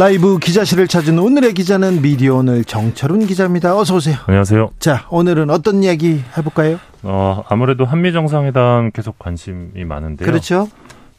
[0.00, 3.76] 라이브 기자실을 찾은 오늘의 기자는 미디어 오늘 정철훈 기자입니다.
[3.76, 4.16] 어서 오세요.
[4.24, 4.70] 안녕하세요.
[4.78, 6.80] 자, 오늘은 어떤 이야기 해볼까요?
[7.02, 10.26] 어, 아무래도 한미 정상회담 계속 관심이 많은데요.
[10.26, 10.68] 그렇죠.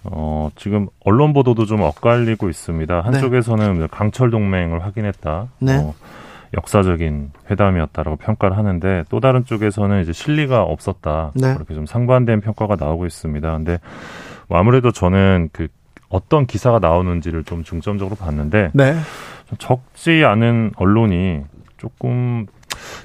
[0.03, 3.01] 어, 지금 언론 보도도 좀 엇갈리고 있습니다.
[3.01, 3.87] 한쪽에서는 네.
[3.91, 5.49] 강철 동맹을 확인했다.
[5.59, 5.77] 네.
[5.77, 5.93] 어,
[6.57, 11.33] 역사적인 회담이었다라고 평가를 하는데 또 다른 쪽에서는 이제 실리가 없었다.
[11.35, 11.53] 네.
[11.53, 13.51] 그렇게 좀 상반된 평가가 나오고 있습니다.
[13.57, 13.77] 근데
[14.47, 15.67] 뭐 아무래도 저는 그
[16.11, 18.95] 어떤 기사가 나오는지를 좀 중점적으로 봤는데 네.
[19.57, 21.41] 적지 않은 언론이
[21.77, 22.45] 조금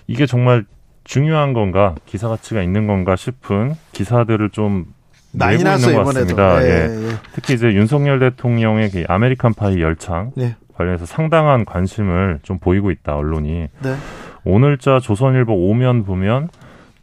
[0.06, 0.64] 이게 정말
[1.04, 4.86] 중요한 건가 기사 가치가 있는 건가 싶은 기사들을 좀
[5.32, 6.62] 많이 것 같습니다.
[6.62, 7.08] 예, 예.
[7.08, 7.12] 예.
[7.32, 10.56] 특히 이제 윤석열 대통령의 그 아메리칸 파이 열창 네.
[10.74, 13.96] 관련해서 상당한 관심을 좀 보이고 있다 언론이 네.
[14.44, 16.48] 오늘자 조선일보 오면 보면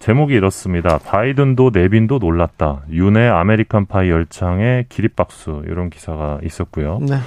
[0.04, 0.98] 제목이 이렇습니다.
[0.98, 2.82] 바이든도 내빈도 놀랐다.
[2.92, 7.00] 윤의 아메리칸 파이 열창에 기립박수 이런 기사가 있었고요.
[7.02, 7.20] 네.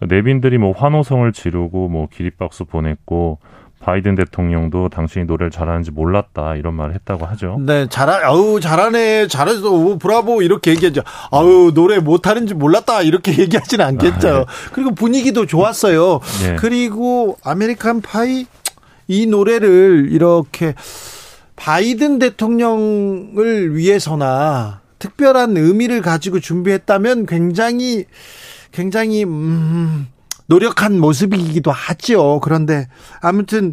[0.00, 3.38] 내빈들이 뭐 환호성을 지르고 뭐 기립박수 보냈고
[3.78, 7.58] 바이든 대통령도 당신이 노래를 잘하는지 몰랐다 이런 말을 했다고 하죠.
[7.60, 11.02] 네, 잘하, 아우, 잘하네, 잘했어, 오, 브라보, 이렇게 얘기하죠.
[11.30, 14.28] 아우, 노래 못하는지 몰랐다, 이렇게 얘기하진 않겠죠.
[14.28, 14.44] 아, 네.
[14.72, 16.18] 그리고 분위기도 좋았어요.
[16.42, 16.56] 네.
[16.56, 18.46] 그리고 아메리칸 파이
[19.06, 20.74] 이 노래를 이렇게
[21.60, 28.06] 바이든 대통령을 위해서나 특별한 의미를 가지고 준비했다면 굉장히,
[28.72, 30.06] 굉장히, 음,
[30.46, 32.40] 노력한 모습이기도 하지요.
[32.40, 32.88] 그런데
[33.20, 33.72] 아무튼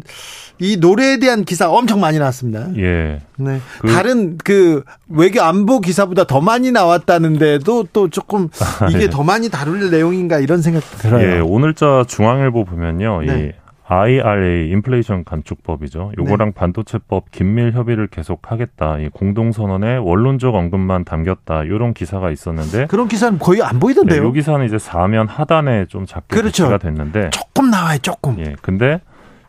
[0.60, 2.68] 이 노래에 대한 기사 엄청 많이 나왔습니다.
[2.76, 3.20] 예.
[3.36, 3.60] 네.
[3.80, 8.48] 그- 다른 그 외교 안보 기사보다 더 많이 나왔다는데도 또 조금
[8.90, 9.10] 이게 예.
[9.10, 11.26] 더 많이 다룰 내용인가 이런 생각 들어요.
[11.36, 13.22] 예, 오늘자 중앙일보 보면요.
[13.22, 13.54] 네.
[13.56, 16.12] 이 IRA 인플레이션 감축법이죠.
[16.18, 18.98] 요거랑 반도체법 긴밀 협의를 계속하겠다.
[18.98, 21.66] 이 공동선언의 원론적 언급만 담겼다.
[21.68, 24.22] 요런 기사가 있었는데 그런 기사는 거의 안 네, 보이던데요.
[24.22, 26.64] 요 기사는 이제 사면 하단에 좀 작게 그렇죠.
[26.64, 28.38] 배치가 됐는데 조금 나와요, 조금.
[28.40, 28.56] 예.
[28.60, 29.00] 근데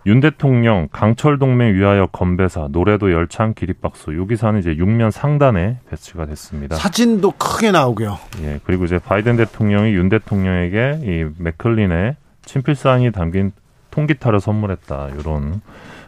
[0.05, 6.25] 윤 대통령 강철 동맹 위하여 건배사 노래도 열창 기립박수 요 기사는 이제 육면 상단에 배치가
[6.25, 6.77] 됐습니다.
[6.77, 8.17] 사진도 크게 나오고요.
[8.43, 8.59] 예.
[8.63, 13.51] 그리고 이제 바이든 대통령이 윤 대통령에게 이 맥클린의 친필 사인이 담긴
[13.91, 15.09] 통기타를 선물했다.
[15.19, 15.61] 이런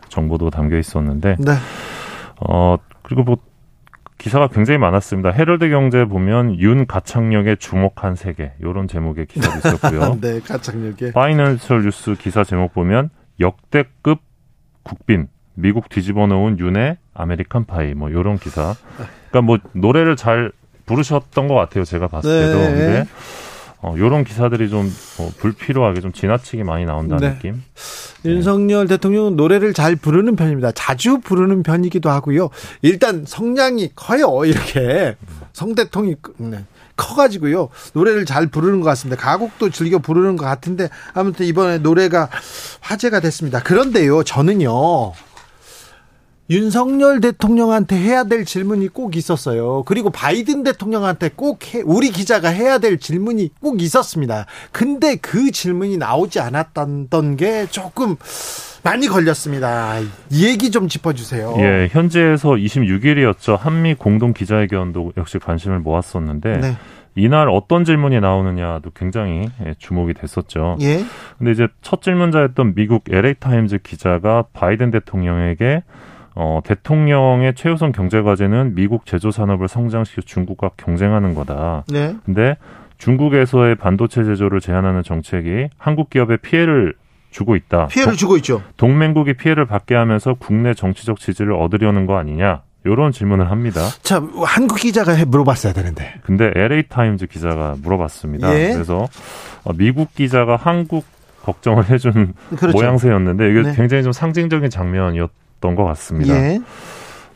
[0.10, 1.52] 정보도 담겨 있었는데 네.
[2.48, 3.38] 어 그리고 뭐
[4.18, 5.32] 기사가 굉장히 많았습니다.
[5.32, 10.18] 헤럴드 경제 보면 윤 가창력에 주목한 세계 이런 제목의 기사도 있었고요.
[10.22, 11.12] 네, 가창력에.
[11.14, 13.10] 파이낸셜 뉴스 기사 제목 보면
[13.40, 14.20] 역대급
[14.84, 18.76] 국빈 미국 뒤집어 놓은 윤의 아메리칸 파이 뭐 이런 기사.
[19.30, 20.52] 그러니까 뭐 노래를 잘
[20.86, 21.84] 부르셨던 것 같아요.
[21.84, 22.58] 제가 봤을 때도.
[22.60, 22.66] 네.
[22.74, 23.06] 근데
[23.82, 27.34] 어, 이런 기사들이 좀 어, 불필요하게 좀 지나치게 많이 나온다는 네.
[27.34, 27.64] 느낌.
[28.26, 30.72] 윤석열 대통령은 노래를 잘 부르는 편입니다.
[30.74, 32.50] 자주 부르는 편이기도 하고요.
[32.84, 34.46] 일단 성량이 커요.
[34.46, 35.16] 이렇게
[35.54, 36.64] 성대통이 네,
[36.96, 37.70] 커가지고요.
[37.94, 39.20] 노래를 잘 부르는 것 같습니다.
[39.20, 42.30] 가곡도 즐겨 부르는 것 같은데 아무튼 이번에 노래가
[42.82, 43.64] 화제가 됐습니다.
[43.64, 45.14] 그런데요, 저는요.
[46.50, 49.84] 윤석열 대통령한테 해야 될 질문이 꼭 있었어요.
[49.86, 54.46] 그리고 바이든 대통령한테 꼭 해, 우리 기자가 해야 될 질문이 꼭 있었습니다.
[54.72, 58.18] 근데 그 질문이 나오지 않았던 게 조금
[58.84, 60.00] 많이 걸렸습니다.
[60.30, 61.56] 이 얘기 좀 짚어주세요.
[61.60, 63.58] 예, 현지에서 26일이었죠.
[63.58, 66.78] 한미 공동 기자회견도 역시 관심을 모았었는데 네.
[67.16, 70.78] 이날 어떤 질문이 나오느냐도 굉장히 예, 주목이 됐었죠.
[70.82, 71.04] 예.
[71.38, 75.84] 근데 이제 첫 질문자였던 미국 LA 타임즈 기자가 바이든 대통령에게
[76.36, 81.84] 어, 대통령의 최우선 경제 과제는 미국 제조 산업을 성장시켜 중국과 경쟁하는 거다.
[81.90, 82.16] 네.
[82.26, 82.56] 근데
[82.98, 86.94] 중국에서의 반도체 제조를 제한하는 정책이 한국 기업에 피해를
[87.32, 87.88] 주고 있다.
[87.88, 88.62] 피해를 주고 있죠.
[88.78, 92.62] 동맹국이 피해를 받게 하면서 국내 정치적 지지를 얻으려는 거 아니냐?
[92.84, 93.82] 이런 질문을 합니다.
[94.02, 96.16] 자, 한국 기자가 해 물어봤어야 되는데.
[96.24, 98.54] 근데 LA 타임즈 기자가 물어봤습니다.
[98.58, 98.74] 예.
[98.74, 99.08] 그래서
[99.64, 101.06] 어, 미국 기자가 한국
[101.44, 102.78] 걱정을 해준 그렇죠.
[102.78, 103.74] 모양새였는데 이게 네.
[103.76, 106.36] 굉장히 좀 상징적인 장면이었던 있었던 것 같습니다.
[106.36, 106.60] 예.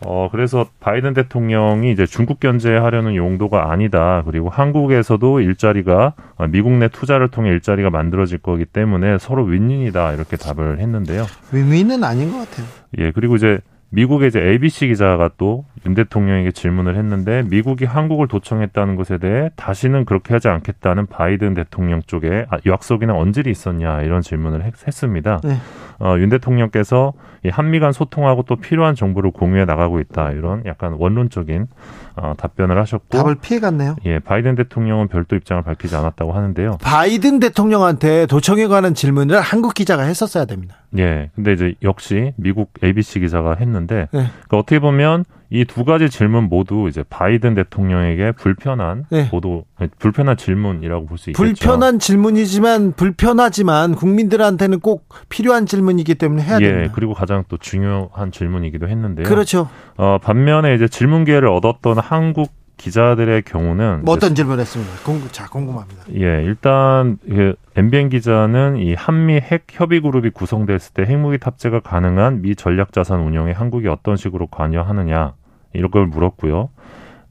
[0.01, 4.24] 어, 그래서 바이든 대통령이 이제 중국 견제하려는 용도가 아니다.
[4.25, 6.13] 그리고 한국에서도 일자리가
[6.50, 10.13] 미국 내 투자를 통해 일자리가 만들어질 거기 때문에 서로 윈윈이다.
[10.13, 11.25] 이렇게 답을 했는데요.
[11.54, 12.68] 윈윈은 아닌 것 같아요.
[12.98, 13.60] 예, 그리고 이제
[13.95, 20.06] 미국의 이제 ABC 기자가 또 윤 대통령에게 질문을 했는데 미국이 한국을 도청했다는 것에 대해 다시는
[20.06, 25.57] 그렇게 하지 않겠다는 바이든 대통령 쪽에 아, 약속이나 언질이 있었냐 이런 질문을 했, 습니다 네.
[26.00, 27.13] 어, 윤 대통령께서
[27.44, 31.68] 이 한미 간 소통하고 또 필요한 정보를 공유해 나가고 있다 이런 약간 원론적인
[32.15, 33.98] 어, 답변을 하셨고 답을 피해갔네요.
[34.06, 36.77] 예, 바이든 대통령은 별도 입장을 밝히지 않았다고 하는데요.
[36.81, 40.77] 바이든 대통령한테 도청에 관한 질문을 한국 기자가 했었어야 됩니다.
[40.97, 44.25] 예, 근데 이제 역시 미국 ABC 기자가 했는데 네.
[44.27, 49.30] 그러니까 어떻게 보면 이 두 가지 질문 모두 이제 바이든 대통령에게 불편한 네.
[49.30, 49.63] 보도
[50.00, 51.44] 불편한 질문이라고 볼 수 있겠죠.
[51.44, 56.94] 불편한 질문이지만 불편하지만 국민들한테는 꼭 필요한 질문이기 때문에 해야 예, 됩니다.
[56.95, 59.25] 그리고 가장 또 중요한 질문이기도 했는데요.
[59.27, 59.69] 그렇죠.
[59.98, 64.94] 어, 반면에 이제 질문 기회를 얻었던 한국 기자들의 경우는 뭐 어떤 질문을 했습니까?
[65.04, 66.04] 궁금, 자, 궁금합니다.
[66.16, 72.42] 예, 일단 그 MBN 기자는 이 한미 핵 협의 그룹이 구성됐을 때 핵무기 탑재가 가능한
[72.42, 75.33] 미 전략 자산 운영에 한국이 어떤 식으로 관여하느냐
[75.74, 76.69] 이런 걸 물었고요.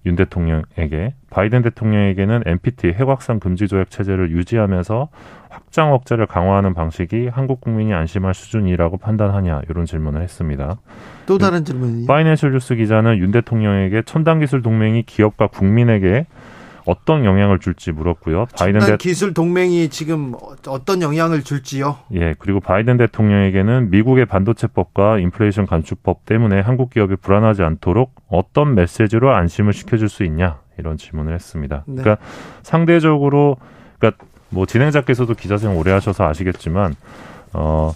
[0.07, 5.09] 윤 대통령에게 바이든 대통령에게는 NPT 핵 확산 금지 조약 체제를 유지하면서
[5.49, 10.77] 확장 억제를 강화하는 방식이 한국 국민이 안심할 수준이라고 판단하냐 이런 질문을 했습니다.
[11.27, 16.27] 또 다른 질문이 파이낸셜 뉴스 기자는 윤 대통령에게 첨단 기술 동맹이 기업과 국민에게
[16.85, 18.47] 어떤 영향을 줄지 물었고요.
[18.59, 18.97] 바이든 대...
[18.97, 20.35] 기술 동맹이 지금
[20.67, 21.99] 어떤 영향을 줄지요?
[22.15, 29.35] 예, 그리고 바이든 대통령에게는 미국의 반도체법과 인플레이션 감축법 때문에 한국 기업이 불안하지 않도록 어떤 메시지로
[29.35, 31.85] 안심을 시켜줄 수 있냐 이런 질문을 했습니다.
[31.87, 32.03] 네.
[32.03, 32.25] 그러니까
[32.63, 33.57] 상대적으로
[33.99, 36.95] 그러니까 뭐 진행자께서도 기자생 오래 하셔서 아시겠지만
[37.53, 37.93] 어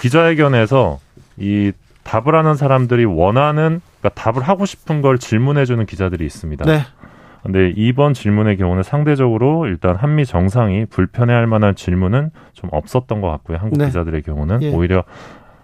[0.00, 0.98] 기자회견에서
[1.36, 1.72] 이
[2.02, 6.64] 답을 하는 사람들이 원하는 그러니까 답을 하고 싶은 걸 질문해주는 기자들이 있습니다.
[6.64, 6.82] 네.
[7.42, 13.58] 근데 이번 질문의 경우는 상대적으로 일단 한미 정상이 불편해할 만한 질문은 좀 없었던 것 같고요.
[13.58, 13.86] 한국 네.
[13.86, 14.72] 기자들의 경우는 예.
[14.72, 15.04] 오히려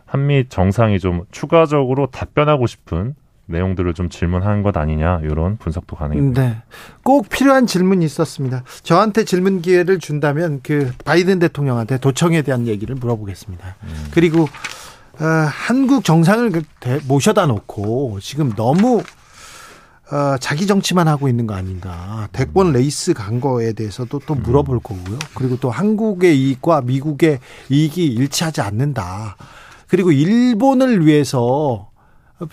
[0.06, 3.14] 한미 정상이 좀 추가적으로 답변하고 싶은
[3.46, 6.42] 내용들을 좀 질문한 것 아니냐 이런 분석도 가능합니다.
[6.42, 6.62] 네,
[7.02, 8.62] 꼭 필요한 질문이 있었습니다.
[8.82, 13.76] 저한테 질문 기회를 준다면 그 바이든 대통령한테 도청에 대한 얘기를 물어보겠습니다.
[13.82, 13.88] 음.
[14.12, 14.42] 그리고
[15.20, 16.62] 어, 한국 정상을 그
[17.06, 19.02] 모셔다 놓고 지금 너무
[20.14, 22.28] 어, 자기 정치만 하고 있는 거 아닌가.
[22.30, 25.18] 대권 레이스 간 거에 대해서도 또 물어볼 거고요.
[25.34, 29.36] 그리고 또 한국의 이익과 미국의 이익이 일치하지 않는다.
[29.88, 31.88] 그리고 일본을 위해서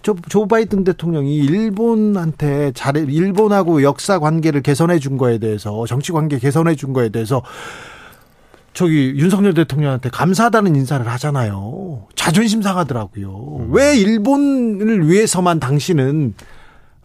[0.02, 6.40] 조, 조 바이든 대통령이 일본한테 잘해, 일본하고 역사 관계를 개선해 준 거에 대해서 정치 관계
[6.40, 7.44] 개선해 준 거에 대해서
[8.74, 12.08] 저기 윤석열 대통령한테 감사하다는 인사를 하잖아요.
[12.16, 13.58] 자존심 상하더라고요.
[13.60, 13.68] 음.
[13.72, 16.34] 왜 일본을 위해서만 당신은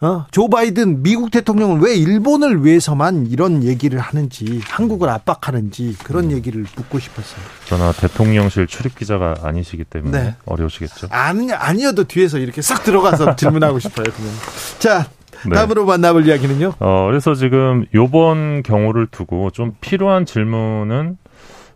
[0.01, 0.27] 어?
[0.31, 6.33] 조 바이든 미국 대통령은 왜 일본을 위해서만 이런 얘기를 하는지 한국을 압박하는지 그런 음.
[6.33, 7.41] 얘기를 묻고 싶었어요.
[7.67, 10.35] 그러나 대통령실 출입 기자가 아니시기 때문에 네.
[10.45, 11.09] 어려우시겠죠.
[11.11, 14.05] 아니 아니어도 뒤에서 이렇게 싹 들어가서 질문하고 싶어요.
[14.05, 14.31] 그냥.
[14.79, 15.09] 자
[15.49, 15.55] 네.
[15.55, 16.75] 다음으로 만나볼 이야기는요.
[16.79, 21.17] 어 그래서 지금 요번 경우를 두고 좀 필요한 질문은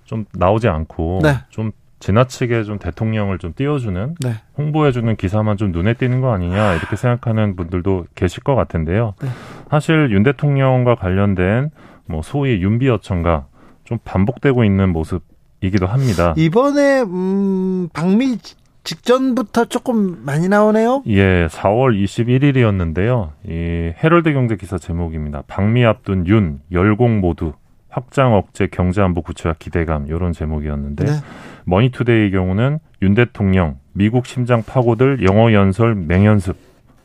[0.05, 1.39] 좀 나오지 않고 네.
[1.48, 4.32] 좀 지나치게 좀 대통령을 좀 띄워주는 네.
[4.58, 9.14] 홍보해주는 기사만 좀 눈에 띄는 거 아니냐 이렇게 생각하는 분들도 계실 것 같은데요.
[9.22, 9.28] 네.
[9.70, 11.70] 사실 윤 대통령과 관련된
[12.06, 13.46] 뭐 소위 윤비어천가
[13.84, 16.34] 좀 반복되고 있는 모습이기도 합니다.
[16.36, 18.38] 이번에 음, 방미
[18.82, 21.02] 직전부터 조금 많이 나오네요.
[21.06, 23.30] 예, 4월 21일이었는데요.
[23.46, 25.42] 이 헤럴드 경제 기사 제목입니다.
[25.46, 27.52] 방미 앞둔 윤 열공 모두
[27.90, 31.12] 확장 억제 경제 안보 구체화 기대감 이런 제목이었는데 네.
[31.64, 36.56] 머니투데이의 경우는 윤 대통령 미국 심장 파고들 영어 연설 맹연습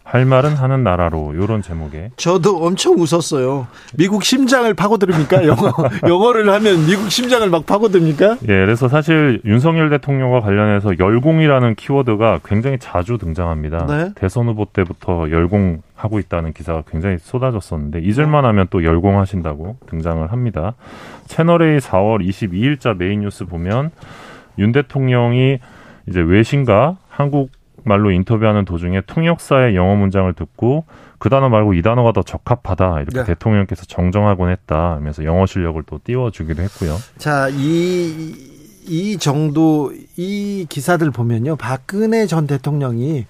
[0.06, 3.66] 할 말은 하는 나라로 이런 제목에 저도 엄청 웃었어요.
[3.98, 5.48] 미국 심장을 파고듭니까?
[5.48, 5.74] 영어
[6.08, 8.38] 영어를 하면 미국 심장을 막 파고듭니까?
[8.44, 13.88] 예, 그래서 사실 윤석열 대통령과 관련해서 열공이라는 키워드가 굉장히 자주 등장합니다.
[13.88, 14.12] 네?
[14.14, 20.76] 대선 후보 때부터 열공 하고 있다는 기사가 굉장히 쏟아졌었는데 잊을만 하면 또 열공하신다고 등장을 합니다.
[21.26, 23.90] 채널A 4월 22일자 메인 뉴스 보면
[24.58, 25.60] 윤 대통령이
[26.08, 27.52] 이제 외신과 한국
[27.84, 30.86] 말로 인터뷰하는 도중에 통역사의 영어 문장을 듣고
[31.20, 33.26] 그 단어 말고 이 단어가 더 적합하다 이렇게 네.
[33.26, 36.98] 대통령께서 정정하곤 했다 하면서 영어 실력을 또 띄워주기도 했고요.
[37.18, 38.34] 자, 이,
[38.88, 41.56] 이 정도 이 기사들 보면요.
[41.58, 43.26] 박근혜 전 대통령이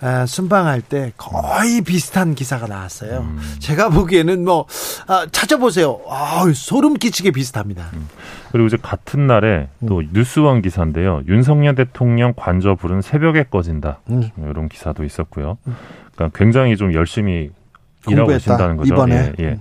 [0.00, 3.20] 아, 순방할 때 거의 비슷한 기사가 나왔어요.
[3.20, 3.40] 음.
[3.58, 4.66] 제가 보기에는 뭐
[5.06, 6.00] 아, 찾아보세요.
[6.08, 7.90] 아, 소름 끼치게 비슷합니다.
[7.94, 8.08] 음.
[8.52, 10.10] 그리고 이제 같은 날에 또 음.
[10.12, 11.22] 뉴스원 기사인데요.
[11.28, 14.00] 윤석열 대통령 관저 불은 새벽에 꺼진다.
[14.10, 14.30] 음.
[14.38, 15.58] 이런 기사도 있었고요.
[15.66, 15.76] 음.
[16.14, 17.50] 그러니까 굉장히 좀 열심히
[18.08, 18.94] 일하고 계신다는 거죠.
[18.94, 19.32] 이번에.
[19.38, 19.58] 예, 예.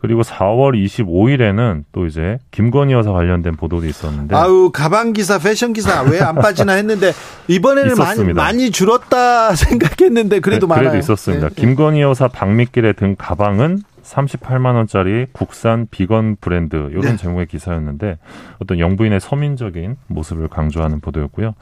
[0.00, 6.02] 그리고 4월 25일에는 또 이제 김건희 여사 관련된 보도도 있었는데 아우 가방 기사, 패션 기사
[6.02, 7.12] 왜 안 빠지나 했는데
[7.48, 10.90] 이번에는 많이 많이 줄었다 생각했는데 그래도 네, 많아요.
[10.90, 11.48] 그래도 있었습니다.
[11.48, 11.60] 네, 네.
[11.60, 17.16] 김건희 여사 박미길의 등 가방은 38만 원짜리 국산 비건 브랜드 이런 네.
[17.16, 18.18] 제목의 기사였는데
[18.58, 21.54] 어떤 영부인의 서민적인 모습을 강조하는 보도였고요.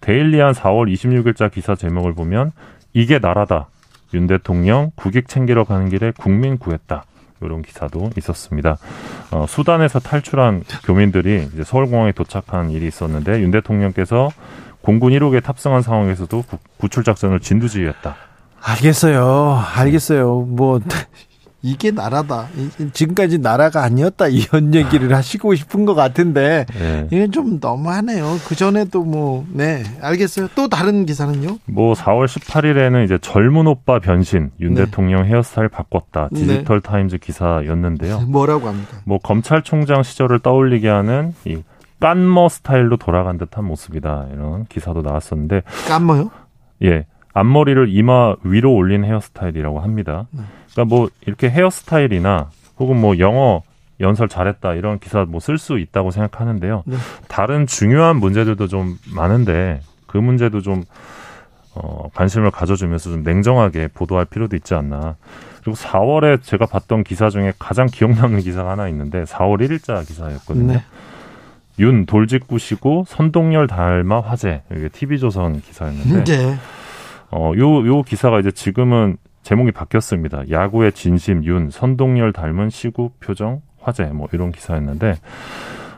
[0.00, 2.52] 데일리한 4월 26일자 기사 제목을 보면
[2.92, 3.68] 이게 나라다.
[4.14, 7.04] 윤 대통령 국익 챙기러 가는 길에 국민 구했다.
[7.40, 8.78] 이런 기사도 있었습니다.
[9.30, 14.30] 어, 수단에서 탈출한 교민들이 이제 서울공항에 도착한 일이 있었는데 윤 대통령께서
[14.80, 16.44] 공군 1호기에 탑승한 상황에서도
[16.78, 18.16] 구, 출 작전을 진두지휘했다.
[18.60, 19.62] 알겠어요.
[19.74, 20.40] 알겠어요.
[20.40, 20.80] 뭐
[21.60, 22.46] 이게 나라다.
[22.92, 24.28] 지금까지 나라가 아니었다.
[24.28, 27.08] 이런 얘기를 하시고 싶은 것 같은데 네.
[27.10, 28.36] 이건 좀 너무하네요.
[28.46, 30.48] 그 전에도 뭐 네 알겠어요.
[30.54, 31.58] 또 다른 기사는요?
[31.66, 34.84] 뭐 4월 18일에는 이제 젊은 오빠 변신 윤 네.
[34.84, 36.28] 대통령 헤어스타일 바꿨다.
[36.30, 36.40] 네.
[36.40, 36.88] 디지털 네.
[36.88, 38.20] 타임즈 기사였는데요.
[38.20, 38.98] 뭐라고 합니까?
[39.04, 41.62] 뭐 검찰총장 시절을 떠올리게 하는 이
[42.00, 44.28] 깐머 스타일로 돌아간 듯한 모습이다.
[44.32, 46.30] 이런 기사도 나왔었는데 깐머요?
[46.84, 47.06] 예.
[47.38, 50.26] 앞머리를 이마 위로 올린 헤어스타일이라고 합니다.
[50.30, 50.42] 네.
[50.72, 53.62] 그러니까 뭐 이렇게 헤어스타일이나 혹은 뭐 영어
[54.00, 56.84] 연설 잘했다 이런 기사 뭐 쓸 수 있다고 생각하는데요.
[56.86, 56.96] 네.
[57.28, 60.84] 다른 중요한 문제들도 좀 많은데 그 문제도 좀
[61.74, 65.16] 어, 관심을 가져주면서 좀 냉정하게 보도할 필요도 있지 않나.
[65.62, 70.72] 그리고 4월에 제가 봤던 기사 중에 가장 기억 남는 기사가 하나 있는데 4월 1일자 기사였거든요.
[70.74, 70.82] 네.
[71.80, 76.56] 윤 돌직구시고 선동열 닮아 화제 이게 TV조선 기사였는데 네.
[77.30, 80.50] 어, 요, 요 기사가 이제 지금은 제목이 바뀌었습니다.
[80.50, 85.14] 야구의 진심 윤 선동열 닮은 시구 표정 화제 뭐 이런 기사였는데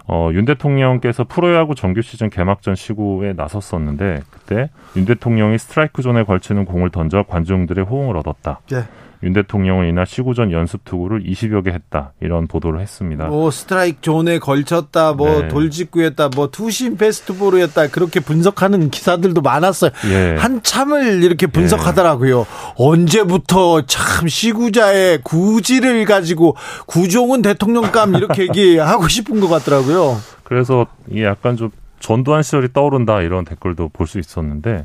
[0.06, 6.64] 어, 윤 대통령께서 프로야구 정규 시즌 개막전 시구에 나섰었는데 그때 윤 대통령이 스트라이크 존에 걸치는
[6.64, 8.60] 공을 던져 관중들의 호응을 얻었다.
[8.70, 8.82] 네.
[9.22, 13.26] 윤 대통령은 이날 시구전 연습 투구를 20여 개 했다 이런 보도를 했습니다.
[13.26, 15.48] 뭐 스트라이크 존에 걸쳤다, 뭐 네.
[15.48, 19.90] 돌직구였다, 뭐 투심 베스트볼이었다 그렇게 분석하는 기사들도 많았어요.
[20.10, 20.36] 예.
[20.38, 22.40] 한참을 이렇게 분석하더라고요.
[22.40, 22.44] 예.
[22.76, 30.16] 언제부터 참 시구자의 구질을 가지고 구종은 대통령감 이렇게 얘기하고 싶은 것 같더라고요.
[30.44, 34.84] 그래서 이게 약간 좀 전두환 시절이 떠오른다 이런 댓글도 볼 수 있었는데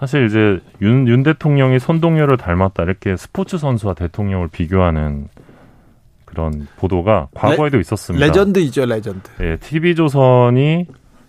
[0.00, 5.28] 사실 이제 윤, 윤 대통령이 선동열을 닮았다 이렇게 스포츠 선수와 대통령을 비교하는
[6.24, 8.26] 그런 보도가 과거에도 레, 있었습니다.
[8.26, 9.30] 레전드이죠, 레전드.
[9.40, 10.86] 예, TV조선이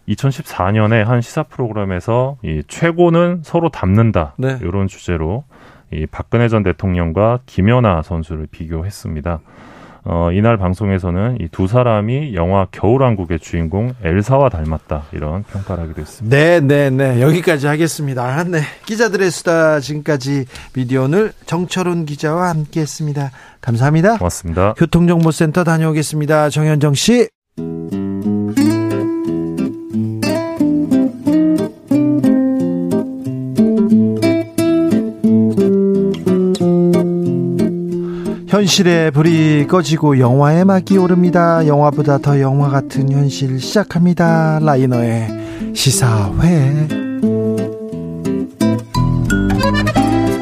[0.10, 4.58] 2014년에 한 시사 프로그램에서 이 최고는 서로 닮는다 네.
[4.62, 5.44] 이런 주제로
[5.92, 9.40] 이 박근혜 전 대통령과 김연아 선수를 비교했습니다.
[10.08, 16.36] 어, 이날 방송에서는 이 두 사람이 영화 겨울왕국의 주인공 엘사와 닮았다 이런 평가를 하기도 했습니다.
[16.38, 17.22] 네, 네, 네.
[17.22, 18.44] 여기까지 하겠습니다.
[18.44, 18.60] 네.
[18.86, 20.46] 기자들의 수다 지금까지
[20.76, 23.32] 미디어오늘 정철훈 기자와 함께했습니다.
[23.62, 24.18] 감사합니다.
[24.18, 24.74] 고맙습니다.
[24.74, 26.50] 교통정보센터 다녀오겠습니다.
[26.50, 27.30] 정현정 씨.
[38.56, 41.68] 현실의 불이 꺼지고 영화의 막이 오릅니다.
[41.68, 44.60] 영화보다 더 영화 같은 현실 시작합니다.
[44.62, 46.88] 라이너의 시사회.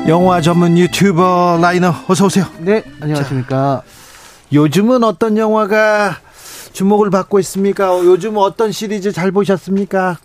[0.08, 2.46] 영화 전문 유튜버 라이너 어서 오세요.
[2.60, 3.82] 네, 안녕하십니까.
[3.84, 3.90] 자,
[4.54, 6.18] 요즘은 어떤 영화가
[6.72, 7.98] 주목을 받고 있습니까?
[8.06, 10.20] 요즘 어떤 시리즈 잘 보셨습니까?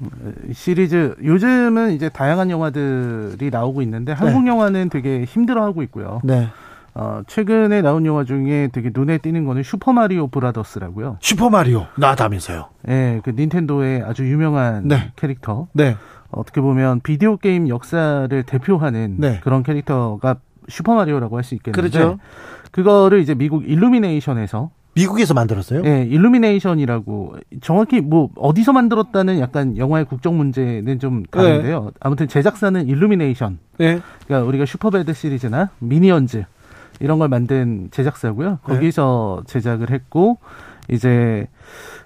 [0.52, 4.50] 시리즈 요즘은 이제 다양한 영화들이 나오고 있는데 한국 네.
[4.50, 6.20] 영화는 되게 힘들어하고 있고요.
[6.22, 6.48] 네.
[7.00, 11.18] 어, 최근에 나온 영화 중에 되게 눈에 띄는 거는 슈퍼마리오 브라더스라고요.
[11.20, 12.66] 슈퍼마리오 나다면서요?
[12.82, 15.12] 네, 그 닌텐도의 아주 유명한 네.
[15.14, 15.68] 캐릭터.
[15.74, 15.96] 네.
[16.32, 19.38] 어떻게 보면 비디오 게임 역사를 대표하는 네.
[19.44, 20.36] 그런 캐릭터가
[20.68, 22.18] 슈퍼마리오라고 할 수 있겠는데 그렇죠.
[22.72, 25.82] 그거를 이제 미국 일루미네이션에서 미국에서 만들었어요?
[25.82, 31.84] 네, 일루미네이션이라고 정확히 뭐 어디서 만들었다는 약간 영화의 국적 문제는 좀 다른데요.
[31.84, 31.90] 네.
[32.00, 33.60] 아무튼 제작사는 일루미네이션.
[33.78, 34.00] 네.
[34.26, 36.44] 그러니까 우리가 슈퍼배드 시리즈나 미니언즈
[37.00, 38.50] 이런 걸 만든 제작사고요.
[38.50, 38.56] 네.
[38.62, 39.52] 거기서 네.
[39.52, 40.38] 제작을 했고
[40.90, 41.46] 이제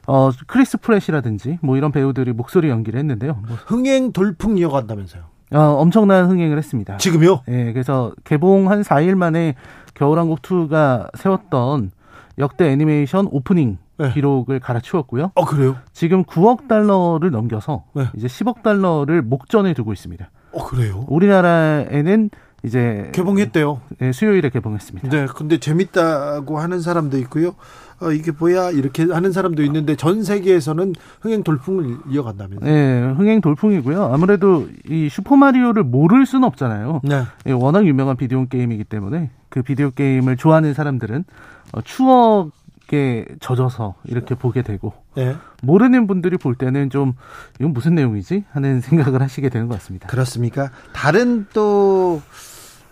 [0.07, 3.35] 어 크리스 프랫이라든지 뭐 이런 배우들이 목소리 연기를 했는데요.
[3.47, 3.57] 뭐.
[3.67, 5.23] 흥행 돌풍 이어간다면서요?
[5.53, 6.97] 어, 엄청난 흥행을 했습니다.
[6.97, 7.43] 지금요?
[7.49, 9.55] 예, 네, 그래서 개봉 한 4일 만에
[9.95, 11.91] 겨울왕국 2가 세웠던
[12.39, 14.11] 역대 애니메이션 오프닝 네.
[14.13, 15.33] 기록을 갈아치웠고요.
[15.35, 15.77] 어, 그래요?
[15.93, 18.07] 지금 9억 달러를 넘겨서 네.
[18.17, 20.31] 이제 10억 달러를 목전에 두고 있습니다.
[20.53, 21.05] 어, 그래요?
[21.09, 22.31] 우리나라에는
[22.65, 23.81] 이제 개봉했대요.
[23.99, 25.09] 네, 수요일에 개봉했습니다.
[25.09, 27.55] 네, 근데 재밌다고 하는 사람도 있고요.
[28.01, 32.71] 어, 이게 뭐야 이렇게 하는 사람도 있는데 전 세계에서는 흥행 돌풍을 이어간다면서요?
[32.71, 34.05] 네, 흥행 돌풍이고요.
[34.13, 37.01] 아무래도 이 슈퍼 마리오를 모를 수는 없잖아요.
[37.05, 37.23] 네.
[37.47, 41.25] 예, 워낙 유명한 비디오 게임이기 때문에 그 비디오 게임을 좋아하는 사람들은
[41.73, 45.37] 어, 추억에 젖어서 이렇게 보게 되고 네.
[45.63, 47.15] 모르는 분들이 볼 때는 좀
[47.61, 50.09] 이건 무슨 내용이지 하는 생각을 하시게 되는 것 같습니다.
[50.09, 50.71] 그렇습니까?
[50.93, 52.21] 다른 또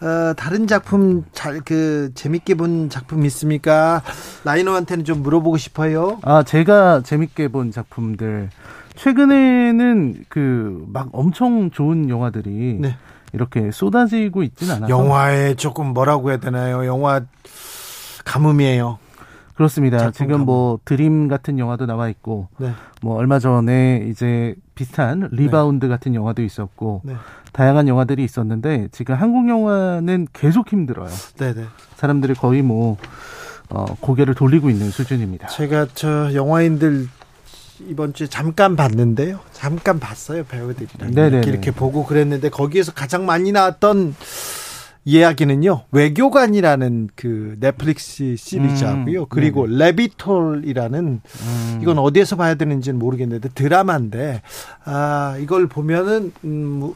[0.03, 4.03] 어, 다른 작품 잘 그 재밌게 본 작품 있습니까?
[4.45, 6.19] 라이너한테는 좀 물어보고 싶어요.
[6.23, 8.49] 아 제가 재밌게 본 작품들
[8.97, 12.97] 최근에는 그 막 엄청 좋은 영화들이 네.
[13.33, 14.89] 이렇게 쏟아지고 있지는 않아요.
[14.91, 16.85] 영화에 조금 뭐라고 해야 되나요?
[16.87, 17.21] 영화
[18.25, 18.99] 가뭄이에요.
[19.61, 20.11] 그렇습니다.
[20.11, 20.41] 지금.
[20.47, 22.73] 뭐 드림 같은 영화도 나와 있고, 네.
[23.03, 25.91] 뭐 얼마 전에 이제 비슷한 리바운드 네.
[25.91, 27.15] 같은 영화도 있었고, 네.
[27.53, 31.11] 다양한 영화들이 있었는데 지금 한국 영화는 계속 힘들어요.
[31.37, 31.65] 네네.
[31.97, 32.97] 사람들이 거의 뭐
[33.69, 35.49] 어, 고개를 돌리고 있는 수준입니다.
[35.49, 37.09] 제가 저 영화인들
[37.89, 39.41] 이번 주에 잠깐 봤는데요.
[39.53, 44.15] 잠깐 봤어요 배우들이랑 네네 이렇게 보고 그랬는데 거기에서 가장 많이 나왔던
[45.05, 49.79] 이야기는요 외교관이라는 그 넷플릭스 시리즈하고요 음, 그리고 네네.
[49.79, 51.79] 레비톨이라는 음.
[51.83, 54.43] 이건 어디에서 봐야 되는지는 모르겠는데 드라마인데
[54.85, 56.93] 아 이걸 보면은 음,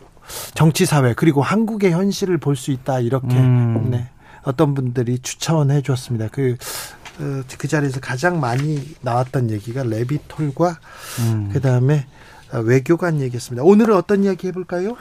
[0.54, 3.88] 정치 사회 그리고 한국의 현실을 볼 수 있다 이렇게 음.
[3.90, 4.08] 네.
[4.44, 6.28] 어떤 분들이 추천해 주었습니다.
[6.30, 6.56] 그,
[7.18, 10.78] 어, 그 자리에서 가장 많이 나왔던 얘기가 레비톨과
[11.20, 11.50] 음.
[11.52, 12.06] 그 다음에
[12.60, 13.62] 외교관 얘기였습니다.
[13.64, 14.96] 오늘은 어떤 이야기 해볼까요?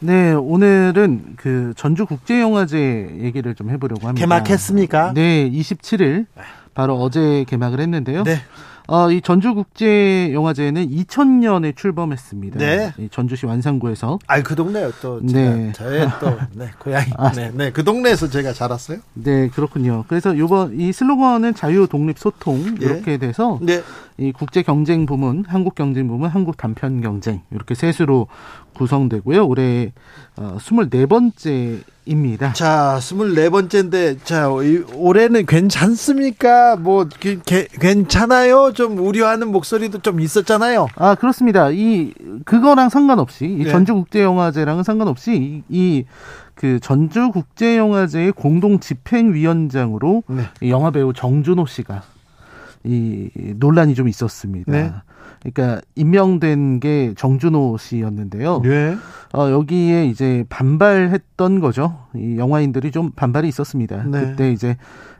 [0.00, 4.24] 네, 오늘은 그 전주국제영화제 얘기를 좀 해보려고 합니다.
[4.24, 5.12] 개막했습니까?
[5.14, 6.26] 네, 27일
[6.74, 8.24] 바로 어제 개막을 했는데요.
[8.24, 8.38] 네.
[8.88, 12.58] 어, 이 전주국제영화제는 2000년에 출범했습니다.
[12.58, 12.92] 네.
[12.98, 14.18] 이 전주시 완산구에서.
[14.26, 14.92] 아, 그 동네요.
[15.02, 15.72] 또 네.
[15.72, 17.06] 저의 또 네, 고향이.
[17.16, 17.72] 아, 네, 네.
[17.72, 18.98] 그 동네에서 제가 자랐어요.
[19.14, 20.04] 네, 그렇군요.
[20.08, 22.84] 그래서 요번 이 슬로건은 자유 독립 소통 예.
[22.84, 23.82] 이렇게 돼서 네.
[24.18, 28.28] 이 국제 경쟁 부문, 한국 경쟁 부문, 한국 단편 경쟁 이렇게 셋으로
[28.74, 29.46] 구성되고요.
[29.46, 29.92] 올해
[30.36, 32.52] 어, 24번째 입니다.
[32.52, 36.76] 자, 24번째인데 자, 올해는 괜찮습니까?
[36.76, 38.72] 뭐 게, 게, 괜찮아요?
[38.72, 40.86] 좀 우려하는 목소리도 좀 있었잖아요.
[40.94, 41.70] 아, 그렇습니다.
[41.70, 42.14] 이
[42.44, 43.70] 그거랑 상관없이 이 네.
[43.70, 46.04] 전주 국제 영화제랑은 상관없이 이,
[46.54, 50.44] 그 전주 국제 영화제의 공동 집행위원장으로 네.
[50.68, 52.02] 영화 배우 정준호 씨가
[52.84, 54.72] 이 논란이 좀 있었습니다.
[54.72, 54.92] 네.
[55.52, 58.60] 그러니까 임명된 게 정준호 씨였는데요.
[58.62, 58.96] 네.
[59.32, 61.98] 어, 여기에 이제 반발했던 거죠.
[62.14, 64.04] 이 영화인들이 좀 반발이 있었습니다.
[64.04, 64.20] 네.
[64.20, 64.76] 그때 이제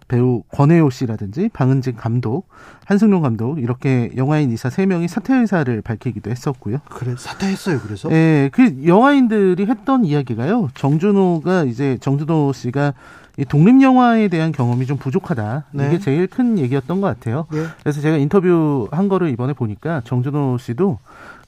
[0.08, 2.48] 배우 권혜요 씨라든지 방은진 감독,
[2.84, 6.78] 한승룡 감독 이렇게 영화인 이사 세 명이 사퇴 의사를 밝히기도 했었고요.
[6.88, 7.80] 그래 사퇴했어요.
[7.80, 8.08] 그래서?
[8.12, 10.68] 예, 그 영화인들이 했던 이야기가요.
[10.74, 12.94] 정준호가 이제 정준호 씨가
[13.37, 15.64] 이 독립 영화에 대한 경험이 좀 부족하다.
[15.72, 15.88] 네.
[15.88, 17.46] 이게 제일 큰 얘기였던 것 같아요.
[17.53, 17.64] 네.
[17.81, 20.99] 그래서 제가 인터뷰 한 거를 이번에 보니까 정준호 씨도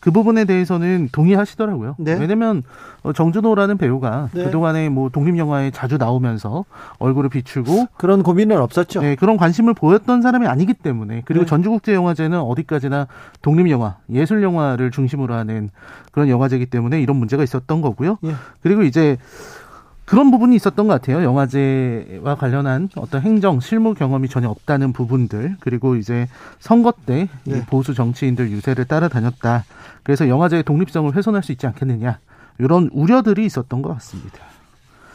[0.01, 1.97] 그 부분에 대해서는 동의하시더라고요.
[1.99, 2.15] 네.
[2.15, 2.63] 왜냐면
[3.03, 4.45] 어, 정준호라는 배우가 네.
[4.45, 6.65] 그동안에 뭐 독립 영화에 자주 나오면서
[6.99, 9.01] 얼굴을 비추고 그런 고민은 없었죠.
[9.01, 11.49] 네, 그런 관심을 보였던 사람이 아니기 때문에 그리고 네.
[11.49, 13.09] 전주국제영화제는 어디까지나
[13.43, 15.71] 독립 영화, 예술 영화를 중심으로 하는
[16.13, 18.19] 그런 영화제이기 때문에 이런 문제가 있었던 거고요.
[18.25, 18.35] 예.
[18.61, 19.17] 그리고 이제
[20.09, 21.23] 그런 부분이 있었던 것 같아요.
[21.23, 26.27] 영화제와 관련한 어떤 행정, 실무 경험이 전혀 없다는 부분들, 그리고 이제
[26.61, 27.65] 선거 때 네.
[27.67, 29.65] 보수 정치인들 유세를 따라다녔다.
[30.03, 32.19] 그래서 영화제의 독립성을 훼손할 수 있지 않겠느냐.
[32.59, 34.39] 이런 우려들이 있었던 것 같습니다.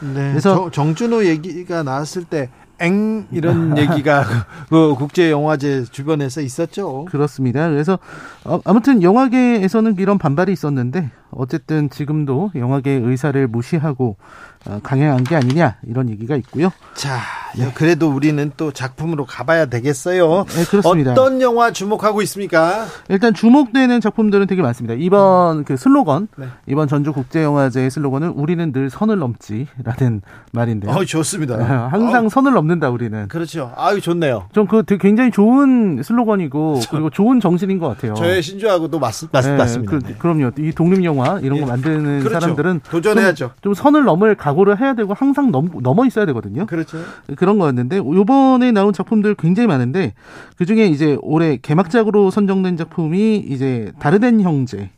[0.00, 0.30] 네.
[0.30, 2.48] 그래서 정 준호 얘기가 나왔을 때,
[2.80, 4.24] 엥 이런 얘기가
[4.68, 7.04] 그 국제 영화제 주변에서 있었죠.
[7.06, 7.68] 그렇습니다.
[7.68, 7.98] 그래서
[8.44, 15.76] 어, 아무튼 영화계에서는 이런 반발이 있었는데 어쨌든 지금도 영화계 의사를 무시하고 어, 강행한 게 아니냐
[15.86, 16.70] 이런 얘기가 있고요.
[16.94, 17.18] 자,
[17.56, 17.70] 네.
[17.74, 20.44] 그래도 우리는 또 작품으로 가봐야 되겠어요.
[20.48, 21.12] 네, 그렇습니다.
[21.12, 22.86] 어떤 영화 주목하고 있습니까?
[23.08, 24.94] 일단 주목되는 작품들은 되게 많습니다.
[24.98, 25.64] 이번 음.
[25.64, 26.46] 그 슬로건, 네.
[26.66, 30.22] 이번 전주 국제영화제의 슬로건은 우리는 늘 선을 넘지라는
[30.52, 30.92] 말인데요.
[30.92, 31.58] 어, 좋습니다.
[31.90, 32.28] 항상 어.
[32.28, 33.28] 선을 넘는다 우리는.
[33.28, 33.72] 그렇죠.
[33.76, 34.46] 아유 좋네요.
[34.52, 38.14] 좀그 굉장히 좋은 슬로건이고 저, 그리고 좋은 정신인 것 같아요.
[38.14, 39.98] 저의 신조하고도 맞, 맞, 네, 맞습니다.
[39.98, 40.52] 그, 그럼요.
[40.58, 41.70] 이 독립 영화 이런 거 예.
[41.70, 42.40] 만드는 그렇죠.
[42.40, 43.46] 사람들은 도전해야죠.
[43.46, 46.66] 좀, 좀 선을 넘을 각 각오를 해야 되고 항상 넘, 넘어 있어야 되거든요.
[46.66, 46.98] 그렇죠.
[47.36, 50.14] 그런 거였는데 요번에 나온 작품들 굉장히 많은데
[50.56, 54.90] 그 중에 이제 올해 개막작으로 선정된 작품이 이제 다르덴 형제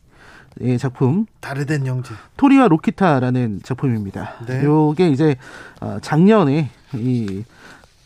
[0.59, 4.33] 의 작품 다르덴 형제 토리와 로키타라는 작품입니다.
[4.47, 4.63] 네.
[4.63, 5.35] 요게 이제
[5.81, 7.43] 어, 작년에 이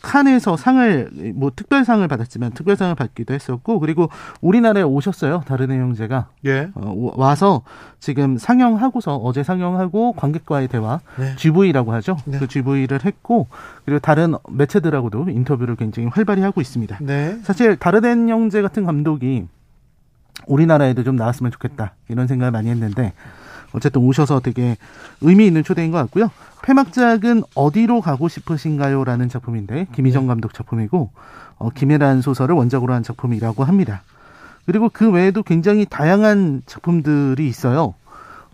[0.02, 4.10] 칸에서 상을 뭐 특별상을 받았지만 특별상을 받기도 했었고 그리고
[4.40, 6.70] 우리나라에 오셨어요 다른 형제가 예.
[6.74, 7.62] 어, 와서
[8.00, 11.34] 지금 상영하고서 어제 상영하고 관객과의 대화 네.
[11.36, 12.38] GV라고 하죠 네.
[12.38, 13.46] 그 GV를 했고
[13.84, 16.98] 그리고 다른 매체들하고도 인터뷰를 굉장히 활발히 하고 있습니다.
[17.00, 17.38] 네.
[17.42, 19.46] 사실 다르덴 형제 같은 감독이
[20.46, 23.12] 우리나라에도 좀 나왔으면 좋겠다 이런 생각을 많이 했는데
[23.72, 24.76] 어쨌든 오셔서 되게
[25.20, 26.30] 의미 있는 초대인 것 같고요.
[26.62, 30.28] 폐막작은 어디로 가고 싶으신가요?라는 작품인데 김희정 네.
[30.28, 31.10] 감독 작품이고
[31.58, 34.02] 어, 김혜란 소설을 원작으로 한 작품이라고 합니다.
[34.66, 37.94] 그리고 그 외에도 굉장히 다양한 작품들이 있어요.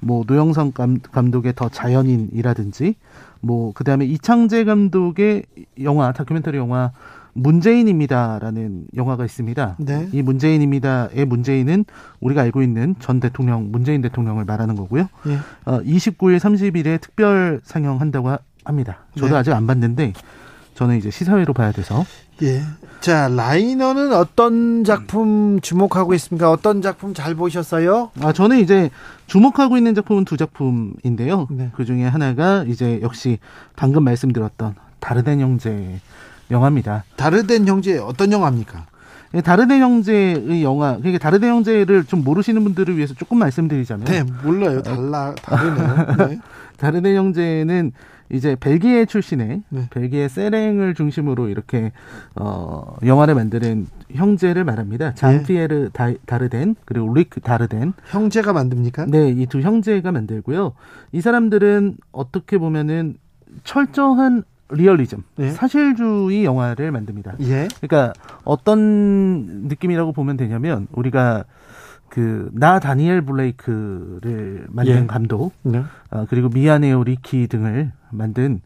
[0.01, 0.73] 뭐 노영성
[1.11, 2.95] 감독의 더 자연인이라든지
[3.41, 5.45] 뭐 그다음에 이창재 감독의
[5.83, 6.93] 영화 다큐멘터리 영화
[7.39, 9.77] 문재인입니다라는 영화가 있습니다.
[9.79, 10.09] 네.
[10.13, 11.85] 이 문재인입니다의 문재인은
[12.21, 15.09] 우리가 알고 있는 전 대통령 문재인 대통령을 말하는 거고요.
[15.27, 15.39] 예.
[15.65, 19.07] 어, 29일, 30일에 특별 상영한다고 하, 합니다.
[19.17, 19.37] 저도 네.
[19.37, 20.13] 아직 안 봤는데
[20.75, 22.05] 저는 이제 시사회로 봐야 돼서.
[22.43, 22.63] 예.
[23.01, 26.51] 자, 라이너는 어떤 작품 주목하고 있습니까?
[26.53, 28.11] 어떤 작품 잘 보셨어요?
[28.21, 28.91] 아, 저는 이제
[29.27, 31.49] 주목하고 있는 작품은 두 작품인데요.
[31.51, 31.71] 네.
[31.75, 33.39] 그 중에 하나가 이제 역시
[33.75, 36.01] 방금 말씀드렸던 다르덴 형제
[36.51, 37.05] 영화입니다.
[37.17, 38.87] 다르덴 형제 어떤 영화입니까?
[39.35, 44.07] 예, 다르덴 형제의 영화, 그러니까 다르덴 형제를 좀 모르시는 분들을 위해서 조금 말씀드리자면.
[44.07, 44.83] 네, 몰라요.
[44.83, 46.17] 달라, 다르네요.
[46.29, 46.39] 네.
[46.79, 47.93] 다르덴 형제는
[48.31, 49.87] 이제 벨기에 출신의 네.
[49.91, 51.93] 벨기에 세랭을 중심으로 이렇게
[52.37, 55.15] 어 영화를 만드는 형제를 말합니다.
[55.15, 56.17] 장피에르 네.
[56.27, 59.07] 다르덴 그리고 뤽 다르덴 형제가 만듭니까?
[59.07, 60.73] 네, 이 두 형제가 만들고요.
[61.13, 63.17] 이 사람들은 어떻게 보면은
[63.65, 65.51] 철저한 리얼리즘, 예?
[65.51, 67.35] 사실주의 영화를 만듭니다.
[67.41, 67.69] 예?
[67.81, 68.13] 그러니까
[68.45, 71.45] 어떤 느낌이라고 보면 되냐면 우리가
[72.11, 75.07] 그 나 다니엘 블레이크를 만든 예.
[75.07, 75.83] 감독, 네.
[76.11, 78.61] 어, 그리고 미안해요 리키 등을 만든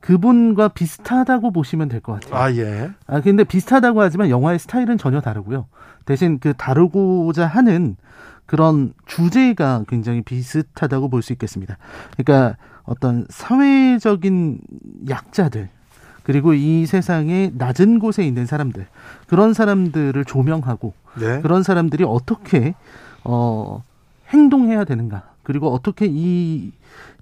[0.00, 2.40] 그분과 비슷하다고 보시면 될 것 같아요.
[2.40, 2.90] 아 예.
[3.08, 5.66] 아 근데 비슷하다고 하지만 영화의 스타일은 전혀 다르고요.
[6.04, 7.96] 대신 그 다루고자 하는
[8.46, 11.76] 그런 주제가 굉장히 비슷하다고 볼 수 있겠습니다.
[12.16, 14.60] 그러니까 어떤 사회적인
[15.08, 15.68] 약자들
[16.22, 18.86] 그리고 이 세상의 낮은 곳에 있는 사람들
[19.28, 21.40] 그런 사람들을 조명하고 네.
[21.40, 22.74] 그런 사람들이 어떻게
[23.24, 23.82] 어
[24.28, 26.72] 행동해야 되는가 그리고 어떻게 이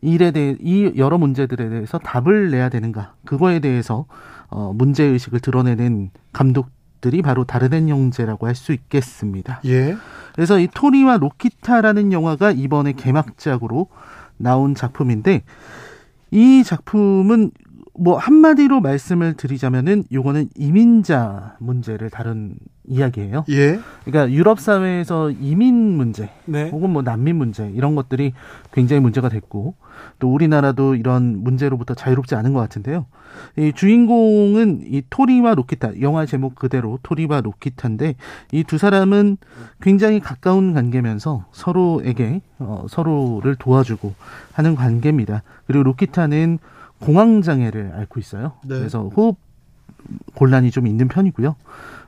[0.00, 4.06] 일에 대해 이 여러 문제들에 대해서 답을 내야 되는가 그거에 대해서
[4.48, 6.68] 어 문제 의식을 드러내는 감독
[7.04, 9.60] 들이 바로 다르덴 형제라고 할 수 있겠습니다.
[9.66, 9.96] 예.
[10.34, 13.88] 그래서 이 토리와 로키타라는 영화가 이번에 개막작으로
[14.36, 15.42] 나온 작품인데
[16.30, 17.50] 이 작품은
[17.98, 23.44] 뭐 한마디로 말씀을 드리자면은 요거는 이민자 문제를 다룬 이야기예요.
[23.50, 23.78] 예.
[24.04, 26.70] 그러니까 유럽 사회에서 이민 문제 네.
[26.70, 28.32] 혹은 뭐 난민 문제 이런 것들이
[28.72, 29.74] 굉장히 문제가 됐고
[30.18, 33.06] 또 우리나라도 이런 문제로부터 자유롭지 않은 것 같은데요.
[33.56, 38.14] 이 주인공은 이 토리와 로키타 영화 제목 그대로 토리와 로키타인데
[38.52, 39.36] 이 두 사람은
[39.80, 44.14] 굉장히 가까운 관계면서 서로에게 어, 서로를 도와주고
[44.52, 45.42] 하는 관계입니다.
[45.66, 46.58] 그리고 로키타는
[47.00, 48.52] 공황 장애를 앓고 있어요.
[48.64, 48.78] 네.
[48.78, 49.36] 그래서 호흡
[50.34, 51.56] 곤란이 좀 있는 편이고요.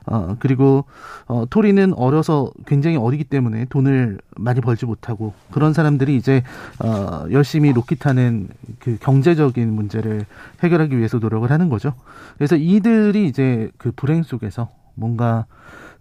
[0.07, 0.85] 어, 그리고,
[1.27, 6.43] 어, 토리는 어려서 굉장히 어리기 때문에 돈을 많이 벌지 못하고 그런 사람들이 이제,
[6.79, 8.47] 어, 열심히 로켓 타는
[8.79, 10.25] 그 경제적인 문제를
[10.63, 11.93] 해결하기 위해서 노력을 하는 거죠.
[12.37, 15.45] 그래서 이들이 이제 그 불행 속에서 뭔가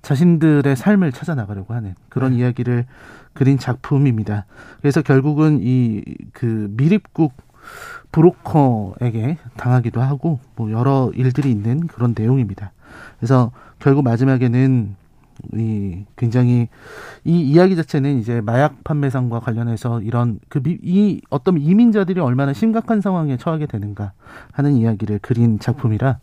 [0.03, 2.39] 자신들의 삶을 찾아 나가려고 하는 그런 네.
[2.39, 2.87] 이야기를
[3.35, 4.47] 그린 작품입니다.
[4.81, 7.33] 그래서 결국은 이 그 미립국
[8.13, 12.73] 브로커에게 당하기도 하고 뭐 여러 일들이 있는 그런 내용입니다.
[13.19, 14.97] 그래서 결국 마지막에는
[15.55, 16.69] 이 굉장히
[17.25, 23.37] 이 이야기 자체는 이제 마약 판매상과 관련해서 이런 그 이 어떤 이민자들이 얼마나 심각한 상황에
[23.37, 24.13] 처하게 되는가
[24.53, 26.19] 하는 이야기를 그린 작품이라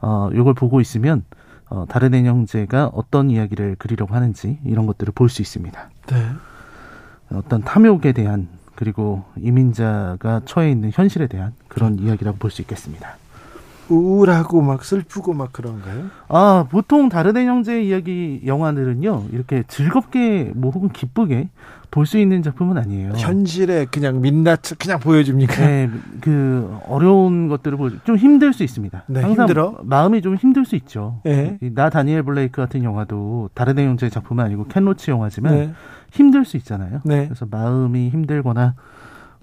[0.00, 1.24] 어 요걸 보고 있으면
[1.68, 5.90] 어 다른 애 형제가 어떤 이야기를 그리려고 하는지 이런 것들을 볼 수 있습니다.
[6.06, 6.28] 네.
[7.32, 13.16] 어떤 탐욕에 대한 그리고 이민자가 처해 있는 현실에 대한 그런 이야기라고 볼 수 있겠습니다.
[13.88, 16.06] 우울하고 막 슬프고 막 그런가요?
[16.28, 21.48] 아 보통 다른 애 형제 이야기 영화들은요 이렇게 즐겁게 뭐 혹은 기쁘게
[21.90, 23.12] 볼 수 있는 작품은 아니에요.
[23.16, 25.64] 현실에 그냥 민낯 그냥 보여줍니까?
[25.64, 25.88] 네,
[26.20, 29.04] 그 어려운 것들을 보여 좀 힘들 수 있습니다.
[29.06, 29.78] 네, 항상 힘들어?
[29.84, 31.20] 마음이 좀 힘들 수 있죠.
[31.24, 31.56] 네.
[31.72, 35.72] 나 다니엘 블레이크 같은 영화도 다른 애 형제 작품은 아니고 켄 로치 영화지만 네.
[36.10, 37.00] 힘들 수 있잖아요.
[37.04, 37.26] 네.
[37.26, 38.74] 그래서 마음이 힘들거나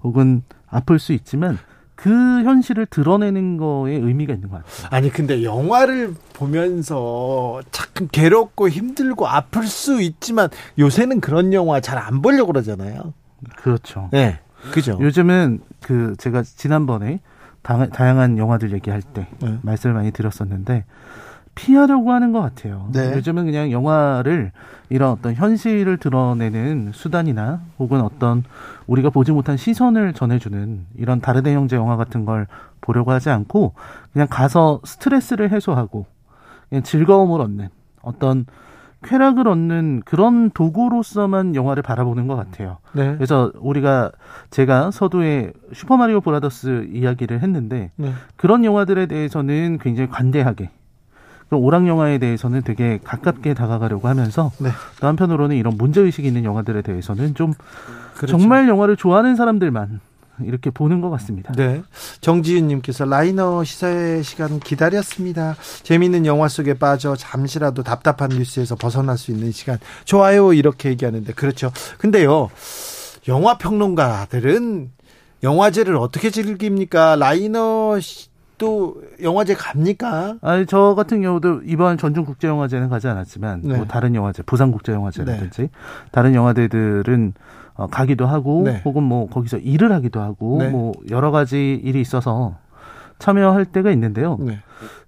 [0.02, 1.56] 혹은 아플 수 있지만
[2.02, 2.10] 그
[2.42, 4.88] 현실을 드러내는 거에 의미가 있는 것 같아요.
[4.90, 10.48] 아니 근데 영화를 보면서 참 괴롭고 힘들고 아플 수 있지만
[10.80, 13.14] 요새는 그런 영화 잘 안 보려고 그러잖아요.
[13.56, 14.08] 그렇죠.
[14.10, 14.40] 네.
[14.72, 14.98] 그죠.
[15.00, 17.20] 요즘은 그 제가 지난번에
[17.62, 19.58] 다, 양한 영화들 얘기할 때 네.
[19.62, 20.84] 말씀을 많이 드렸었는데
[21.54, 22.88] 피하려고 하는 것 같아요.
[22.92, 23.12] 네.
[23.14, 24.52] 요즘은 그냥 영화를
[24.88, 28.44] 이런 어떤 현실을 드러내는 수단이나 혹은 어떤
[28.86, 32.46] 우리가 보지 못한 시선을 전해주는 이런 다르대 형제 영화 같은 걸
[32.80, 33.74] 보려고 하지 않고
[34.12, 36.06] 그냥 가서 스트레스를 해소하고
[36.68, 37.68] 그냥 즐거움을 얻는
[38.02, 38.46] 어떤
[39.02, 42.78] 쾌락을 얻는 그런 도구로서만 영화를 바라보는 것 같아요.
[42.92, 43.14] 네.
[43.16, 44.12] 그래서 우리가
[44.50, 48.12] 제가 서두에 슈퍼마리오 브라더스 이야기를 했는데 네.
[48.36, 50.70] 그런 영화들에 대해서는 굉장히 관대하게
[51.58, 54.70] 오락 영화에 대해서는 되게 가깝게 다가가려고 하면서 네.
[55.00, 57.54] 또 한편으로는 이런 문제 의식이 있는 영화들에 대해서는 좀
[58.16, 58.38] 그렇죠.
[58.38, 60.00] 정말 영화를 좋아하는 사람들만
[60.44, 61.52] 이렇게 보는 것 같습니다.
[61.52, 61.82] 네.
[62.20, 65.56] 정지윤님께서 라이너 시사회 시간 기다렸습니다.
[65.82, 71.70] 재미있는 영화 속에 빠져 잠시라도 답답한 뉴스에서 벗어날 수 있는 시간 좋아요 이렇게 얘기하는데 그렇죠.
[71.98, 72.50] 근데요
[73.28, 74.90] 영화 평론가들은
[75.42, 77.16] 영화제를 어떻게 즐깁니까?
[77.16, 77.98] 라이너
[78.62, 80.36] 또 영화제 갑니까?
[80.40, 83.76] 아니 저 같은 경우도 이번 전중 국제 영화제는 가지 않았지만 네.
[83.76, 85.70] 뭐 다른 영화제, 부산 국제 영화제라든지 네.
[86.12, 87.34] 다른 영화제들은
[87.74, 88.80] 어, 가기도 하고 네.
[88.84, 90.68] 혹은 뭐 거기서 일을 하기도 하고 네.
[90.68, 92.56] 뭐 여러 가지 일이 있어서
[93.18, 94.38] 참여할 때가 있는데요.
[94.38, 94.60] 네.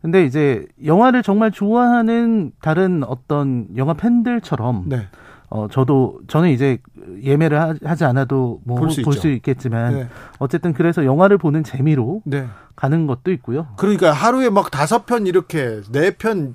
[0.02, 5.06] 근데 이제 영화를 정말 좋아하는 다른 어떤 영화 팬들처럼 네.
[5.50, 6.78] 어 저도 저는 이제
[7.22, 10.08] 예매를 하, 지 않아도 뭐 볼 수 있겠지만 네.
[10.38, 12.46] 어쨌든 그래서 영화를 보는 재미로 네.
[12.76, 13.68] 가는 것도 있고요.
[13.76, 16.54] 그러니까 하루에 막 다섯 편 이렇게 네 편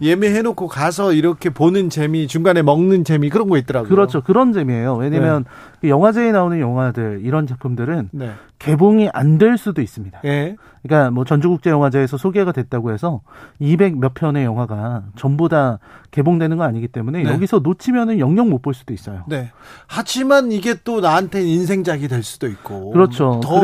[0.00, 3.88] 예매해놓고 가서 이렇게 보는 재미, 중간에 먹는 재미 그런 거 있더라고요.
[3.88, 4.22] 그렇죠.
[4.22, 4.96] 그런 재미예요.
[4.96, 5.44] 왜냐면
[5.82, 5.90] 네.
[5.90, 8.30] 영화제에 나오는 영화들 이런 작품들은 네.
[8.58, 10.20] 개봉이 안 될 수도 있습니다.
[10.22, 10.56] 네.
[10.82, 13.20] 그러니까 뭐 전주국제영화제에서 소개가 됐다고 해서
[13.60, 15.78] 200 몇 편의 영화가 전부 다
[16.10, 17.30] 개봉되는 거 아니기 때문에 네.
[17.30, 19.24] 여기서 놓치면은 영영 못 볼 수도 있어요.
[19.26, 19.50] 네.
[19.88, 22.92] 하지만 이게 또 나한테는 인생작이 될 수도 있고.
[22.92, 23.40] 그렇죠.
[23.42, 23.60] 더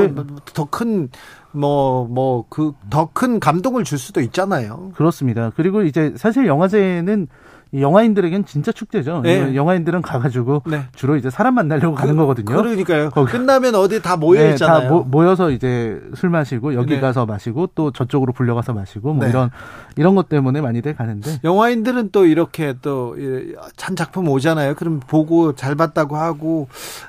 [0.54, 1.10] 더큰
[1.52, 4.92] 뭐, 뭐, 그, 더 큰 감동을 줄 수도 있잖아요.
[4.94, 5.50] 그렇습니다.
[5.56, 7.26] 그리고 이제 사실 영화제는
[7.74, 9.20] 영화인들에겐 진짜 축제죠.
[9.22, 9.54] 네.
[9.54, 10.84] 영화인들은 가가지고 네.
[10.94, 12.56] 주로 이제 사람 만나려고 그, 가는 거거든요.
[12.56, 13.10] 그러니까요.
[13.10, 13.30] 거기.
[13.30, 14.88] 끝나면 어디 다 모여 네, 있잖아요.
[14.88, 17.00] 다 모, 여서 이제 술 마시고 여기 네.
[17.00, 19.30] 가서 마시고 또 저쪽으로 불려가서 마시고 뭐 네.
[19.30, 19.50] 이런
[19.96, 24.74] 이런 것 때문에 많이들 가는데 영화인들은 또 이렇게 또찬 작품 오잖아요.
[24.74, 26.68] 그럼 보고 잘 봤다고 하고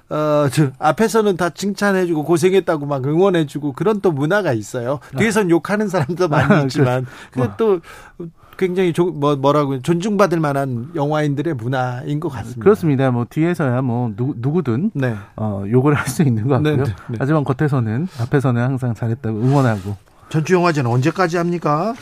[0.09, 4.99] 어저 앞에서는 다 칭찬해주고 고생했다고 막 응원해주고 그런 또 문화가 있어요.
[5.17, 7.79] 뒤에선 욕하는 사람도 많이 있지만 그또
[8.17, 8.29] 뭐.
[8.59, 12.61] 굉장히 조, 뭐 뭐라고 존중받을 만한 영화인들의 문화인 것 같습니다.
[12.61, 13.09] 그렇습니다.
[13.09, 15.15] 뭐 뒤에서야 뭐 누, 누구든 네.
[15.37, 16.75] 어, 욕을 할 수 있는 것 같고요.
[16.77, 17.17] 네, 네, 네.
[17.19, 19.95] 하지만 겉에서는 앞에서는 항상 잘했다고 응원하고.
[20.29, 21.93] 전주 영화제는 언제까지 합니까?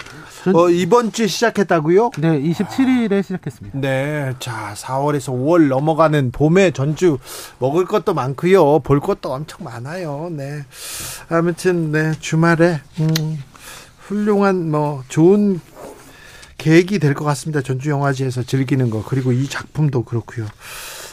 [0.43, 0.55] 전...
[0.55, 2.11] 어, 이번 주에 시작했다고요?
[2.19, 3.79] 네, 27일에 시작했습니다.
[3.79, 7.17] 네, 자 4월에서 5월 넘어가는 봄에 전주
[7.59, 10.29] 먹을 것도 많고요, 볼 것도 엄청 많아요.
[10.31, 10.63] 네,
[11.29, 13.43] 아무튼 네 주말에 음,
[13.99, 15.59] 훌륭한 뭐 좋은
[16.57, 17.61] 계획이 될 것 같습니다.
[17.61, 20.47] 전주 영화제에서 즐기는 거 그리고 이 작품도 그렇고요.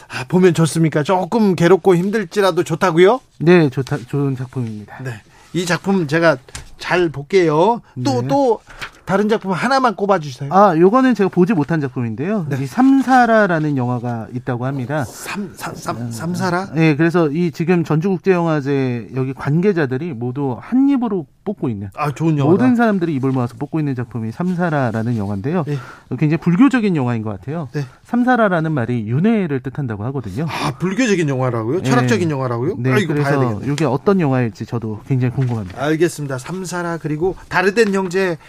[0.07, 1.03] 아, 보면 좋습니까?
[1.03, 3.19] 조금 괴롭고 힘들지라도 좋다고요?
[3.39, 4.99] 네, 좋다 좋은 작품입니다.
[5.03, 5.21] 네,
[5.53, 6.37] 이 작품 제가
[6.77, 7.81] 잘 볼게요.
[8.03, 8.85] 또또 네.
[9.05, 10.49] 또 다른 작품 하나만 꼽아 주세요.
[10.51, 12.47] 아, 요거는 제가 보지 못한 작품인데요.
[12.49, 12.57] 네.
[12.61, 15.05] 이 삼사라라는 영화가 있다고 합니다.
[15.05, 16.71] 삼, 삼, 삼, 삼사라?
[16.73, 21.89] 네, 그래서 이 지금 전주국제영화제 여기 관계자들이 모두 한 입으로 뽑고 있는.
[21.95, 22.51] 아, 좋은 영화.
[22.51, 25.63] 모든 사람들이 입을 모아서 뽑고 있는 작품이 삼사라라는 영화인데요.
[25.67, 25.77] 네.
[26.17, 27.69] 굉장히 불교적인 영화인 것 같아요.
[27.73, 27.85] 네.
[28.03, 30.47] 삼사라라는 말이 윤회를 뜻한다고 하거든요.
[30.49, 31.83] 아, 불교적인 영화라고요?
[31.83, 32.33] 철학적인 네.
[32.33, 32.77] 영화라고요?
[32.79, 35.81] 네, 아, 그래서 이게 어떤 영화일지 저도 굉장히 궁금합니다.
[35.83, 36.39] 알겠습니다.
[36.39, 38.39] 삼사라 그리고 다르된 형제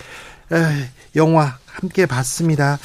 [1.17, 2.79] 영화 함께 봤습니다.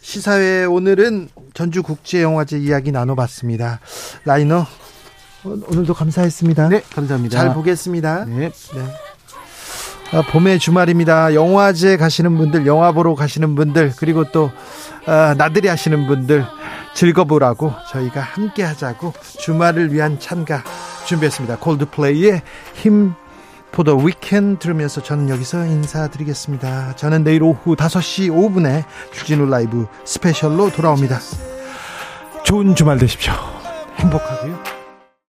[0.00, 3.80] 시사회 오늘은 전주국제영화제 이야기 나눠봤습니다.
[4.24, 4.66] 라이너
[5.44, 6.68] 오늘도 감사했습니다.
[6.68, 7.38] 네, 감사합니다.
[7.38, 8.24] 잘 보겠습니다.
[8.26, 8.50] 네.
[8.50, 8.50] 네.
[10.12, 11.34] 아, 봄의 주말입니다.
[11.34, 14.50] 영화제 가시는 분들, 영화 보러 가시는 분들, 그리고 또
[15.06, 16.44] 아, 나들이 하시는 분들
[16.94, 20.64] 즐거우라고 저희가 함께 하자고 주말을 위한 찬가
[21.06, 21.58] 준비했습니다.
[21.58, 22.42] 콜드플레이의
[22.74, 23.14] 힘
[23.72, 26.96] 포더 위켄 들으면서 저는 여기서 인사드리겠습니다.
[26.96, 31.18] 저는 내일 오후 5시 5분에 주진우 라이브 스페셜로 돌아옵니다.
[32.44, 33.32] 좋은 주말 되십시오.
[33.96, 34.69] 행복하고요.